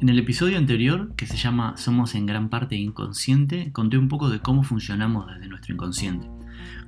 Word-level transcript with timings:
En 0.00 0.08
el 0.08 0.18
episodio 0.20 0.58
anterior, 0.58 1.12
que 1.16 1.26
se 1.26 1.36
llama 1.36 1.76
Somos 1.76 2.14
en 2.14 2.24
gran 2.24 2.50
parte 2.50 2.76
inconsciente, 2.76 3.72
conté 3.72 3.98
un 3.98 4.06
poco 4.06 4.28
de 4.28 4.38
cómo 4.38 4.62
funcionamos 4.62 5.26
desde 5.26 5.48
nuestro 5.48 5.74
inconsciente, 5.74 6.30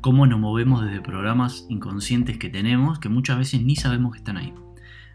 cómo 0.00 0.28
nos 0.28 0.38
movemos 0.38 0.84
desde 0.84 1.00
programas 1.00 1.66
inconscientes 1.68 2.38
que 2.38 2.50
tenemos 2.50 3.00
que 3.00 3.08
muchas 3.08 3.36
veces 3.36 3.64
ni 3.64 3.74
sabemos 3.74 4.12
que 4.12 4.18
están 4.18 4.36
ahí. 4.36 4.54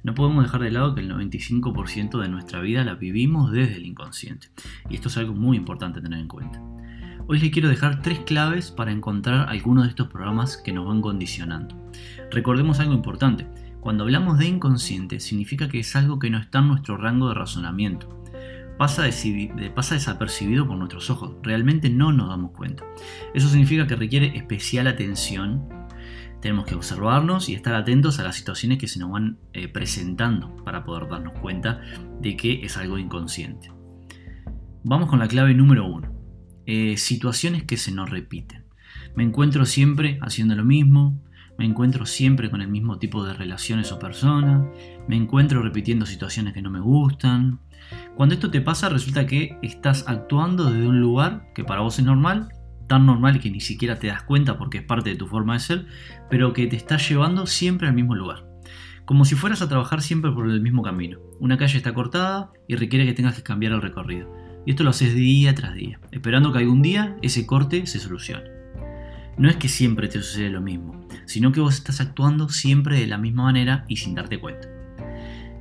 No 0.03 0.13
podemos 0.13 0.43
dejar 0.43 0.61
de 0.61 0.71
lado 0.71 0.93
que 0.93 0.99
el 0.99 1.09
95% 1.09 2.19
de 2.19 2.27
nuestra 2.27 2.59
vida 2.59 2.83
la 2.83 2.95
vivimos 2.95 3.53
desde 3.53 3.77
el 3.77 3.85
inconsciente, 3.85 4.49
y 4.89 4.95
esto 4.95 5.07
es 5.07 5.15
algo 5.15 5.33
muy 5.33 5.55
importante 5.55 6.01
tener 6.01 6.19
en 6.19 6.27
cuenta. 6.27 6.61
Hoy 7.27 7.39
les 7.39 7.49
quiero 7.49 7.69
dejar 7.69 8.01
tres 8.01 8.19
claves 8.19 8.71
para 8.71 8.91
encontrar 8.91 9.47
algunos 9.47 9.85
de 9.85 9.91
estos 9.91 10.09
programas 10.09 10.57
que 10.57 10.73
nos 10.73 10.85
van 10.85 11.01
condicionando. 11.01 11.89
Recordemos 12.29 12.81
algo 12.81 12.93
importante, 12.93 13.47
cuando 13.85 14.03
hablamos 14.03 14.39
de 14.39 14.47
inconsciente 14.47 15.19
significa 15.19 15.69
que 15.69 15.77
es 15.77 15.95
algo 15.95 16.17
que 16.17 16.31
no 16.31 16.39
está 16.39 16.57
en 16.57 16.69
nuestro 16.69 16.97
rango 16.97 17.27
de 17.27 17.35
razonamiento. 17.35 18.19
Pasa, 18.79 19.03
desapercibido 19.03 20.67
por 20.67 20.75
nuestros 20.75 21.11
ojos, 21.11 21.35
realmente 21.43 21.91
no 21.91 22.11
nos 22.11 22.29
damos 22.29 22.49
cuenta. 22.49 22.83
Eso 23.35 23.47
significa 23.47 23.85
que 23.85 23.95
requiere 23.95 24.35
especial 24.35 24.87
atención. 24.87 25.69
Tenemos 26.41 26.65
que 26.65 26.73
observarnos 26.73 27.47
y 27.47 27.53
estar 27.53 27.75
atentos 27.75 28.17
a 28.17 28.23
las 28.23 28.35
situaciones 28.35 28.79
que 28.79 28.87
se 28.87 28.97
nos 28.97 29.11
van 29.11 29.37
eh, 29.53 29.67
presentando 29.67 30.55
para 30.63 30.83
poder 30.83 31.07
darnos 31.07 31.35
cuenta 31.35 31.79
de 32.19 32.35
que 32.35 32.65
es 32.65 32.77
algo 32.77 32.97
inconsciente. 32.97 33.71
Vamos 34.83 35.11
con 35.11 35.19
la 35.19 35.27
clave 35.27 35.53
número 35.53 35.85
uno. 35.85 36.11
Eh, 36.65 36.97
situaciones 36.97 37.65
que 37.65 37.77
se 37.77 37.91
nos 37.91 38.09
repiten. 38.09 38.65
Me 39.15 39.21
encuentro 39.21 39.63
siempre 39.67 40.17
haciendo 40.23 40.55
lo 40.55 40.65
mismo, 40.65 41.21
me 41.57 41.65
encuentro 41.65 42.05
siempre 42.05 42.49
con 42.49 42.61
el 42.61 42.67
mismo 42.67 42.99
tipo 42.99 43.23
de 43.23 43.33
relaciones 43.33 43.91
o 43.91 43.99
personas, 43.99 44.65
me 45.07 45.15
encuentro 45.15 45.61
repitiendo 45.61 46.05
situaciones 46.05 46.53
que 46.53 46.61
no 46.61 46.69
me 46.69 46.79
gustan. 46.79 47.59
Cuando 48.15 48.35
esto 48.35 48.51
te 48.51 48.61
pasa 48.61 48.89
resulta 48.89 49.25
que 49.25 49.57
estás 49.61 50.05
actuando 50.07 50.71
desde 50.71 50.87
un 50.87 50.99
lugar 50.99 51.47
que 51.53 51.63
para 51.63 51.81
vos 51.81 51.99
es 51.99 52.05
normal, 52.05 52.49
tan 52.87 53.05
normal 53.05 53.39
que 53.39 53.51
ni 53.51 53.61
siquiera 53.61 53.99
te 53.99 54.07
das 54.07 54.23
cuenta 54.23 54.57
porque 54.57 54.79
es 54.79 54.83
parte 54.83 55.11
de 55.11 55.15
tu 55.15 55.27
forma 55.27 55.53
de 55.53 55.59
ser, 55.59 55.85
pero 56.29 56.53
que 56.53 56.67
te 56.67 56.75
está 56.75 56.97
llevando 56.97 57.45
siempre 57.45 57.87
al 57.87 57.93
mismo 57.93 58.15
lugar. 58.15 58.45
Como 59.05 59.23
si 59.23 59.35
fueras 59.35 59.61
a 59.61 59.69
trabajar 59.69 60.01
siempre 60.01 60.31
por 60.31 60.49
el 60.49 60.61
mismo 60.61 60.81
camino. 60.81 61.19
Una 61.39 61.57
calle 61.57 61.77
está 61.77 61.93
cortada 61.93 62.51
y 62.67 62.75
requiere 62.75 63.05
que 63.05 63.13
tengas 63.13 63.35
que 63.35 63.43
cambiar 63.43 63.73
el 63.73 63.81
recorrido. 63.81 64.33
Y 64.65 64.71
esto 64.71 64.83
lo 64.83 64.89
haces 64.89 65.13
día 65.13 65.53
tras 65.53 65.75
día, 65.75 65.99
esperando 66.11 66.51
que 66.51 66.57
algún 66.59 66.81
día 66.81 67.15
ese 67.21 67.45
corte 67.45 67.85
se 67.85 67.99
solucione. 67.99 68.64
No 69.37 69.49
es 69.49 69.57
que 69.57 69.67
siempre 69.67 70.07
te 70.07 70.21
sucede 70.21 70.49
lo 70.49 70.61
mismo, 70.61 71.07
sino 71.25 71.51
que 71.51 71.59
vos 71.59 71.75
estás 71.75 71.99
actuando 71.99 72.49
siempre 72.49 72.99
de 72.99 73.07
la 73.07 73.17
misma 73.17 73.43
manera 73.43 73.85
y 73.87 73.97
sin 73.97 74.15
darte 74.15 74.39
cuenta. 74.39 74.69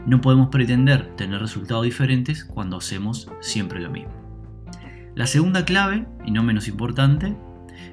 No 0.06 0.20
podemos 0.20 0.48
pretender 0.48 1.16
tener 1.16 1.40
resultados 1.40 1.84
diferentes 1.84 2.44
cuando 2.44 2.76
hacemos 2.76 3.28
siempre 3.40 3.80
lo 3.80 3.90
mismo. 3.90 4.12
La 5.14 5.26
segunda 5.26 5.64
clave, 5.64 6.06
y 6.24 6.30
no 6.30 6.42
menos 6.42 6.68
importante, 6.68 7.36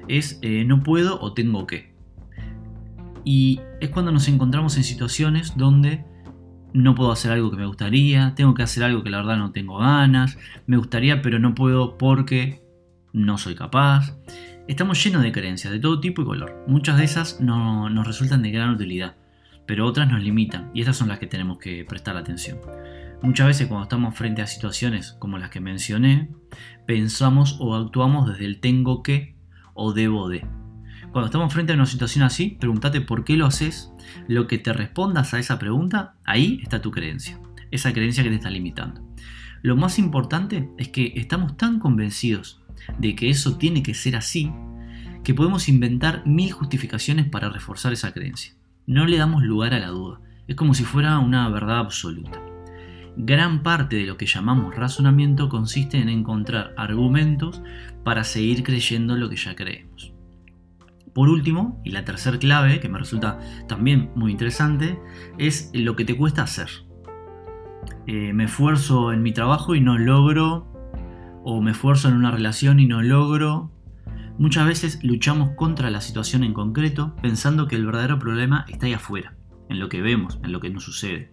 es 0.08 0.38
eh, 0.42 0.64
no 0.64 0.82
puedo 0.82 1.20
o 1.20 1.32
tengo 1.32 1.66
que. 1.66 1.94
Y 3.24 3.60
es 3.80 3.90
cuando 3.90 4.12
nos 4.12 4.28
encontramos 4.28 4.76
en 4.76 4.84
situaciones 4.84 5.56
donde 5.56 6.04
no 6.72 6.94
puedo 6.94 7.12
hacer 7.12 7.32
algo 7.32 7.50
que 7.50 7.56
me 7.56 7.66
gustaría, 7.66 8.34
tengo 8.34 8.54
que 8.54 8.62
hacer 8.62 8.82
algo 8.84 9.02
que 9.02 9.10
la 9.10 9.18
verdad 9.18 9.36
no 9.36 9.52
tengo 9.52 9.78
ganas, 9.78 10.38
me 10.66 10.76
gustaría 10.76 11.22
pero 11.22 11.38
no 11.38 11.54
puedo 11.54 11.96
porque 11.98 12.62
no 13.12 13.38
soy 13.38 13.54
capaz. 13.54 14.16
Estamos 14.68 15.02
llenos 15.02 15.24
de 15.24 15.32
creencias 15.32 15.72
de 15.72 15.80
todo 15.80 15.98
tipo 15.98 16.22
y 16.22 16.24
color. 16.24 16.64
Muchas 16.68 16.96
de 16.96 17.02
esas 17.02 17.40
no, 17.40 17.90
nos 17.90 18.06
resultan 18.06 18.42
de 18.42 18.52
gran 18.52 18.70
utilidad, 18.70 19.16
pero 19.66 19.84
otras 19.84 20.08
nos 20.08 20.22
limitan 20.22 20.70
y 20.72 20.80
estas 20.80 20.96
son 20.96 21.08
las 21.08 21.18
que 21.18 21.26
tenemos 21.26 21.58
que 21.58 21.84
prestar 21.84 22.16
atención. 22.16 22.58
Muchas 23.22 23.48
veces 23.48 23.66
cuando 23.66 23.82
estamos 23.82 24.14
frente 24.14 24.40
a 24.40 24.46
situaciones 24.46 25.16
como 25.18 25.38
las 25.38 25.50
que 25.50 25.58
mencioné, 25.58 26.30
pensamos 26.86 27.56
o 27.58 27.74
actuamos 27.74 28.28
desde 28.28 28.44
el 28.44 28.60
tengo 28.60 29.02
que 29.02 29.34
o 29.74 29.92
debo 29.92 30.28
de. 30.28 30.46
Cuando 31.10 31.26
estamos 31.26 31.52
frente 31.52 31.72
a 31.72 31.76
una 31.76 31.86
situación 31.86 32.22
así, 32.22 32.56
pregúntate 32.60 33.00
por 33.00 33.24
qué 33.24 33.36
lo 33.36 33.46
haces. 33.46 33.92
Lo 34.28 34.46
que 34.46 34.58
te 34.58 34.72
respondas 34.72 35.34
a 35.34 35.40
esa 35.40 35.58
pregunta, 35.58 36.14
ahí 36.24 36.60
está 36.62 36.80
tu 36.80 36.92
creencia. 36.92 37.40
Esa 37.72 37.92
creencia 37.92 38.22
que 38.22 38.30
te 38.30 38.36
está 38.36 38.50
limitando. 38.50 39.02
Lo 39.62 39.76
más 39.76 39.98
importante 39.98 40.70
es 40.78 40.88
que 40.88 41.12
estamos 41.16 41.56
tan 41.56 41.80
convencidos 41.80 42.61
de 42.98 43.14
que 43.14 43.30
eso 43.30 43.56
tiene 43.56 43.82
que 43.82 43.94
ser 43.94 44.16
así, 44.16 44.52
que 45.24 45.34
podemos 45.34 45.68
inventar 45.68 46.26
mil 46.26 46.52
justificaciones 46.52 47.28
para 47.28 47.48
reforzar 47.48 47.92
esa 47.92 48.12
creencia. 48.12 48.54
No 48.86 49.06
le 49.06 49.18
damos 49.18 49.42
lugar 49.42 49.74
a 49.74 49.78
la 49.78 49.88
duda, 49.88 50.20
es 50.48 50.56
como 50.56 50.74
si 50.74 50.84
fuera 50.84 51.18
una 51.18 51.48
verdad 51.48 51.78
absoluta. 51.78 52.40
Gran 53.16 53.62
parte 53.62 53.96
de 53.96 54.06
lo 54.06 54.16
que 54.16 54.26
llamamos 54.26 54.74
razonamiento 54.74 55.48
consiste 55.48 55.98
en 55.98 56.08
encontrar 56.08 56.74
argumentos 56.76 57.62
para 58.04 58.24
seguir 58.24 58.62
creyendo 58.62 59.16
lo 59.16 59.28
que 59.28 59.36
ya 59.36 59.54
creemos. 59.54 60.12
Por 61.12 61.28
último, 61.28 61.80
y 61.84 61.90
la 61.90 62.06
tercera 62.06 62.38
clave, 62.38 62.80
que 62.80 62.88
me 62.88 62.98
resulta 62.98 63.38
también 63.68 64.10
muy 64.14 64.32
interesante, 64.32 64.98
es 65.36 65.70
lo 65.74 65.94
que 65.94 66.06
te 66.06 66.16
cuesta 66.16 66.42
hacer. 66.42 66.70
Eh, 68.06 68.32
me 68.32 68.44
esfuerzo 68.44 69.12
en 69.12 69.22
mi 69.22 69.32
trabajo 69.32 69.74
y 69.74 69.80
no 69.80 69.98
logro 69.98 70.71
o 71.44 71.60
me 71.60 71.72
esfuerzo 71.72 72.08
en 72.08 72.14
una 72.14 72.30
relación 72.30 72.80
y 72.80 72.86
no 72.86 73.02
logro. 73.02 73.70
Muchas 74.38 74.66
veces 74.66 74.98
luchamos 75.02 75.50
contra 75.56 75.90
la 75.90 76.00
situación 76.00 76.44
en 76.44 76.54
concreto 76.54 77.14
pensando 77.20 77.68
que 77.68 77.76
el 77.76 77.86
verdadero 77.86 78.18
problema 78.18 78.64
está 78.68 78.86
ahí 78.86 78.94
afuera, 78.94 79.34
en 79.68 79.78
lo 79.78 79.88
que 79.88 80.02
vemos, 80.02 80.38
en 80.42 80.52
lo 80.52 80.60
que 80.60 80.70
nos 80.70 80.84
sucede. 80.84 81.32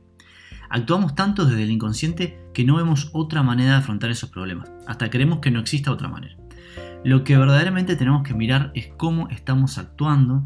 Actuamos 0.69 1.15
tanto 1.15 1.45
desde 1.45 1.63
el 1.63 1.71
inconsciente 1.71 2.39
que 2.53 2.63
no 2.63 2.75
vemos 2.75 3.09
otra 3.13 3.41
manera 3.41 3.71
de 3.71 3.77
afrontar 3.77 4.11
esos 4.11 4.29
problemas, 4.29 4.71
hasta 4.85 5.09
creemos 5.09 5.39
que 5.39 5.51
no 5.51 5.59
exista 5.59 5.91
otra 5.91 6.09
manera. 6.09 6.35
Lo 7.03 7.23
que 7.23 7.37
verdaderamente 7.37 7.95
tenemos 7.95 8.23
que 8.23 8.33
mirar 8.33 8.71
es 8.75 8.87
cómo 8.97 9.29
estamos 9.29 9.77
actuando 9.77 10.43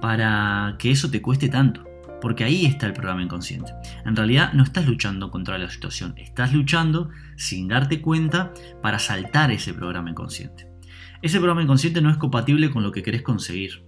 para 0.00 0.76
que 0.78 0.90
eso 0.90 1.10
te 1.10 1.22
cueste 1.22 1.48
tanto 1.48 1.93
porque 2.24 2.42
ahí 2.42 2.64
está 2.64 2.86
el 2.86 2.94
programa 2.94 3.22
inconsciente. 3.22 3.74
En 4.06 4.16
realidad 4.16 4.54
no 4.54 4.62
estás 4.62 4.86
luchando 4.86 5.30
contra 5.30 5.58
la 5.58 5.68
situación, 5.68 6.14
estás 6.16 6.54
luchando 6.54 7.10
sin 7.36 7.68
darte 7.68 8.00
cuenta 8.00 8.54
para 8.80 8.98
saltar 8.98 9.50
ese 9.50 9.74
programa 9.74 10.08
inconsciente. 10.08 10.66
Ese 11.20 11.36
programa 11.36 11.62
inconsciente 11.62 12.00
no 12.00 12.08
es 12.08 12.16
compatible 12.16 12.70
con 12.70 12.82
lo 12.82 12.92
que 12.92 13.02
querés 13.02 13.20
conseguir. 13.20 13.84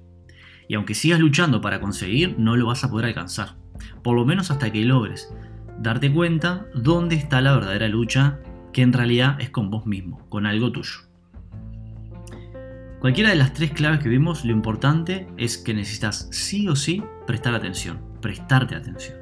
Y 0.69 0.75
aunque 0.75 0.93
sigas 0.93 1.19
luchando 1.19 1.63
para 1.63 1.81
conseguir, 1.81 2.39
no 2.39 2.57
lo 2.57 2.67
vas 2.67 2.85
a 2.85 2.91
poder 2.91 3.07
alcanzar. 3.07 3.57
Por 4.05 4.15
lo 4.15 4.27
menos 4.27 4.51
hasta 4.51 4.71
que 4.71 4.85
logres 4.85 5.33
darte 5.81 6.13
cuenta 6.13 6.67
dónde 6.75 7.17
está 7.17 7.41
la 7.41 7.55
verdadera 7.55 7.89
lucha, 7.89 8.41
que 8.75 8.83
en 8.83 8.93
realidad 8.93 9.41
es 9.41 9.49
con 9.49 9.71
vos 9.71 9.87
mismo, 9.87 10.29
con 10.29 10.45
algo 10.45 10.71
tuyo. 10.73 11.09
Cualquiera 13.01 13.31
de 13.31 13.37
las 13.37 13.55
tres 13.55 13.71
claves 13.71 14.01
que 14.01 14.11
vimos, 14.11 14.45
lo 14.45 14.53
importante 14.53 15.27
es 15.39 15.57
que 15.57 15.73
necesitas 15.73 16.29
sí 16.33 16.69
o 16.69 16.77
sí 16.77 17.03
prestar 17.27 17.55
atención 17.55 18.15
prestarte 18.27 18.75
atención. 18.75 19.17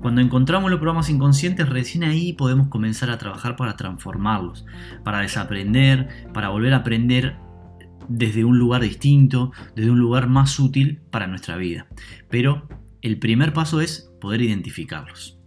Cuando 0.00 0.20
encontramos 0.20 0.70
los 0.70 0.78
programas 0.78 1.10
inconscientes, 1.10 1.68
recién 1.68 2.04
ahí 2.04 2.32
podemos 2.32 2.68
comenzar 2.68 3.10
a 3.10 3.18
trabajar 3.18 3.56
para 3.56 3.74
transformarlos, 3.74 4.64
para 5.02 5.22
desaprender, 5.22 6.28
para 6.32 6.50
volver 6.50 6.72
a 6.72 6.78
aprender 6.78 7.34
desde 8.08 8.44
un 8.44 8.60
lugar 8.60 8.82
distinto, 8.82 9.50
desde 9.74 9.90
un 9.90 9.98
lugar 9.98 10.28
más 10.28 10.60
útil 10.60 11.00
para 11.10 11.26
nuestra 11.26 11.56
vida. 11.56 11.88
Pero 12.30 12.68
el 13.02 13.18
primer 13.18 13.52
paso 13.52 13.80
es 13.80 14.08
poder 14.20 14.40
identificarlos. 14.40 15.37